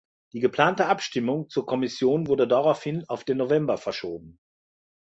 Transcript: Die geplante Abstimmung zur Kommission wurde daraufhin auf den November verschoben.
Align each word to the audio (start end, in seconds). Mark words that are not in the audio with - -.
Die 0.33 0.39
geplante 0.39 0.87
Abstimmung 0.87 1.47
zur 1.49 1.67
Kommission 1.67 2.25
wurde 2.25 2.47
daraufhin 2.47 3.05
auf 3.07 3.23
den 3.23 3.37
November 3.37 3.77
verschoben. 3.77 4.39